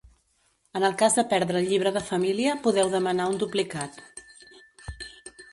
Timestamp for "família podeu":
2.09-2.91